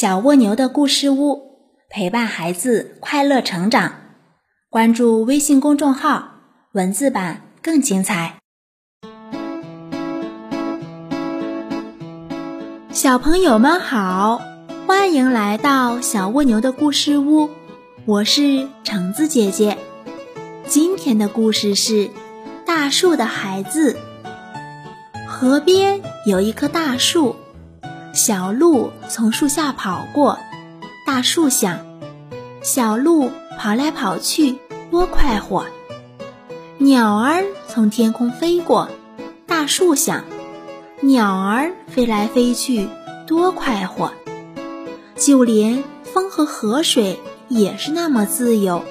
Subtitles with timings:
[0.00, 1.58] 小蜗牛的故事屋，
[1.90, 3.96] 陪伴孩子快乐成长。
[4.70, 6.36] 关注微信公众号，
[6.72, 8.36] 文字版更精彩。
[12.90, 14.40] 小朋友们好，
[14.86, 17.50] 欢迎来到小蜗牛的故事屋，
[18.06, 19.76] 我是橙子姐姐。
[20.66, 22.08] 今天的故事是
[22.64, 23.98] 大树的孩子。
[25.28, 27.36] 河边有一棵大树。
[28.12, 30.38] 小鹿从树下跑过，
[31.06, 31.78] 大树想：
[32.62, 34.58] 小鹿跑来跑去
[34.90, 35.66] 多快活。
[36.78, 38.88] 鸟儿从天空飞过，
[39.46, 40.24] 大树想：
[41.00, 42.88] 鸟儿飞来飞去
[43.26, 44.12] 多快活。
[45.16, 48.84] 就连风和河水也是那么自由。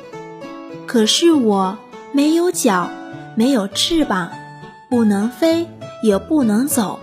[0.88, 1.77] 可是我
[2.13, 2.89] 没有脚，
[3.35, 4.31] 没有翅膀，
[4.89, 5.67] 不能飞，
[6.01, 6.99] 也不能走，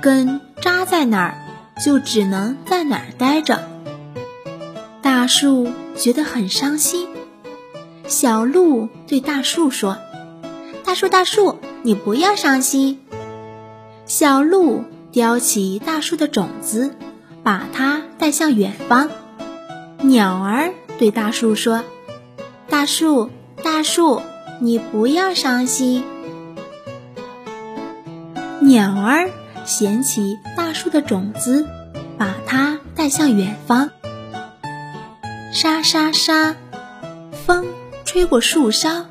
[0.00, 0.40] 根。
[0.66, 1.38] 扎在哪儿，
[1.80, 3.68] 就只能在哪儿待着。
[5.00, 7.06] 大树觉得很伤心。
[8.08, 9.96] 小鹿对大树说
[10.84, 12.98] ：“大树，大树，你不要伤心。”
[14.06, 16.96] 小鹿叼起大树的种子，
[17.44, 19.08] 把它带向远方。
[20.00, 21.84] 鸟儿对大树说
[22.68, 23.30] ：“大树，
[23.62, 24.20] 大树，
[24.60, 26.02] 你不要伤心。”
[28.58, 29.30] 鸟儿。
[29.66, 31.66] 捡起大树的种子，
[32.16, 33.90] 把它带向远方。
[35.52, 36.54] 沙沙沙，
[37.44, 37.66] 风
[38.04, 39.06] 吹过树梢，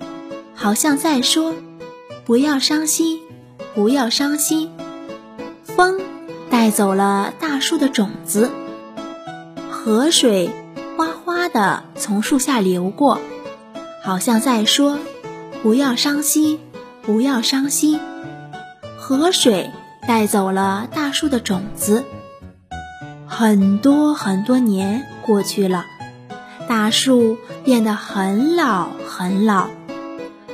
[0.56, 1.53] 好像在说
[2.25, 3.20] ：“不要伤心，
[3.75, 4.72] 不要伤心。”
[5.64, 6.00] 风
[6.50, 8.50] 带走了大树的种子。
[9.69, 10.50] 河水
[10.95, 13.19] 哗哗地从树下流过，
[14.02, 15.00] 好像在说
[15.62, 16.59] ：“不要伤心，
[17.02, 18.00] 不要伤心。”
[18.97, 19.69] 河水。
[20.08, 22.03] 带走了大树的种子。
[23.28, 25.86] 很多很多年过去了，
[26.67, 29.67] 大树变得很老很老，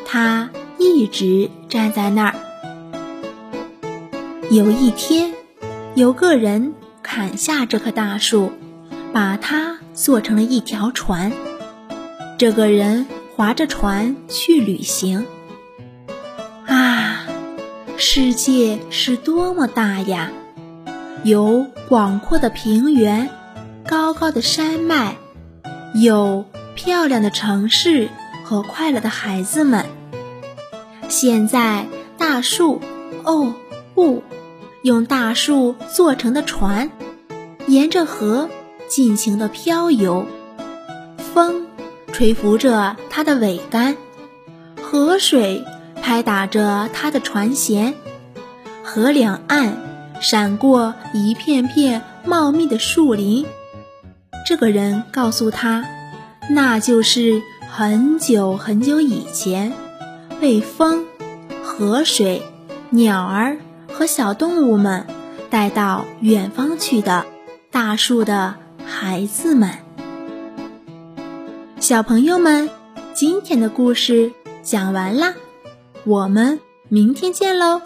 [0.05, 0.49] 它
[0.79, 2.35] 一直站在那儿。
[4.49, 5.33] 有一天，
[5.95, 8.51] 有个人砍下这棵大树，
[9.13, 11.31] 把它做成了一条船。
[12.37, 13.05] 这个人
[13.35, 15.25] 划着船去旅行。
[18.03, 20.31] 世界是多么大呀！
[21.23, 23.29] 有广阔的平原，
[23.87, 25.17] 高高的山脉，
[25.93, 28.09] 有漂亮的城市
[28.43, 29.85] 和快乐的孩子们。
[31.09, 31.85] 现在，
[32.17, 32.81] 大树，
[33.23, 33.53] 哦
[33.93, 34.23] 不，
[34.81, 36.89] 用大树做成的船，
[37.67, 38.49] 沿着河
[38.89, 40.25] 尽情地漂游。
[41.35, 41.67] 风
[42.11, 43.95] 吹拂着它的桅杆，
[44.81, 45.63] 河水。
[46.11, 47.93] 拍打着他的船舷，
[48.83, 49.77] 河两岸
[50.19, 53.45] 闪过一片片茂密的树林。
[54.45, 55.85] 这个人告诉他，
[56.49, 59.71] 那就是很久很久以前，
[60.41, 61.05] 被风、
[61.63, 62.41] 河水、
[62.89, 63.55] 鸟儿
[63.93, 65.07] 和小动物们
[65.49, 67.25] 带到远方去的
[67.71, 68.55] 大树的
[68.85, 69.69] 孩子们。
[71.79, 72.69] 小朋友们，
[73.13, 75.33] 今天的故事讲完啦。
[76.03, 77.81] 我们明天见喽。